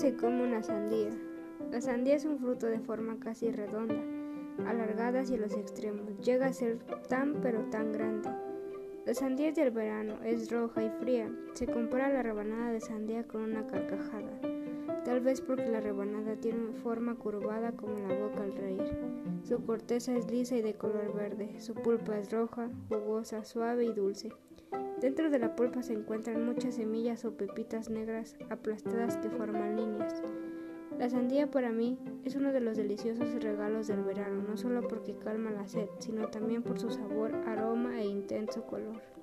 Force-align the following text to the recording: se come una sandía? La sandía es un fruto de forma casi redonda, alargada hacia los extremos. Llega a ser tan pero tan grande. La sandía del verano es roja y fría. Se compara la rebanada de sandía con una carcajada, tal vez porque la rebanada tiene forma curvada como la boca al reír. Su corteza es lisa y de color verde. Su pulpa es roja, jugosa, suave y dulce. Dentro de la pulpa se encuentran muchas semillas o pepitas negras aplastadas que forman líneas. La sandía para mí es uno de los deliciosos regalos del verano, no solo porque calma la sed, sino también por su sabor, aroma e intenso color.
se 0.00 0.16
come 0.16 0.42
una 0.44 0.62
sandía? 0.62 1.10
La 1.70 1.80
sandía 1.82 2.16
es 2.16 2.24
un 2.24 2.38
fruto 2.38 2.66
de 2.66 2.80
forma 2.80 3.18
casi 3.20 3.50
redonda, 3.50 4.02
alargada 4.66 5.20
hacia 5.20 5.36
los 5.36 5.52
extremos. 5.52 6.18
Llega 6.20 6.46
a 6.46 6.52
ser 6.54 6.78
tan 7.08 7.34
pero 7.42 7.60
tan 7.70 7.92
grande. 7.92 8.30
La 9.04 9.12
sandía 9.12 9.52
del 9.52 9.70
verano 9.70 10.14
es 10.24 10.50
roja 10.50 10.84
y 10.84 10.90
fría. 11.00 11.30
Se 11.52 11.66
compara 11.66 12.08
la 12.08 12.22
rebanada 12.22 12.72
de 12.72 12.80
sandía 12.80 13.24
con 13.24 13.42
una 13.42 13.66
carcajada, 13.66 14.40
tal 15.04 15.20
vez 15.20 15.42
porque 15.42 15.68
la 15.68 15.80
rebanada 15.80 16.36
tiene 16.36 16.72
forma 16.82 17.16
curvada 17.16 17.72
como 17.72 17.98
la 17.98 18.14
boca 18.14 18.42
al 18.42 18.56
reír. 18.56 18.96
Su 19.42 19.62
corteza 19.66 20.16
es 20.16 20.30
lisa 20.30 20.56
y 20.56 20.62
de 20.62 20.74
color 20.74 21.14
verde. 21.14 21.60
Su 21.60 21.74
pulpa 21.74 22.18
es 22.18 22.30
roja, 22.30 22.70
jugosa, 22.88 23.44
suave 23.44 23.84
y 23.84 23.92
dulce. 23.92 24.30
Dentro 25.00 25.30
de 25.30 25.38
la 25.38 25.56
pulpa 25.56 25.82
se 25.82 25.94
encuentran 25.94 26.44
muchas 26.44 26.74
semillas 26.74 27.24
o 27.24 27.34
pepitas 27.34 27.88
negras 27.88 28.36
aplastadas 28.50 29.16
que 29.16 29.30
forman 29.30 29.76
líneas. 29.76 30.22
La 30.98 31.08
sandía 31.08 31.50
para 31.50 31.72
mí 31.72 31.98
es 32.24 32.36
uno 32.36 32.52
de 32.52 32.60
los 32.60 32.76
deliciosos 32.76 33.32
regalos 33.42 33.86
del 33.86 34.02
verano, 34.02 34.42
no 34.46 34.58
solo 34.58 34.86
porque 34.86 35.16
calma 35.16 35.50
la 35.50 35.66
sed, 35.66 35.88
sino 36.00 36.28
también 36.28 36.62
por 36.62 36.78
su 36.78 36.90
sabor, 36.90 37.34
aroma 37.46 37.98
e 37.98 38.04
intenso 38.04 38.66
color. 38.66 39.19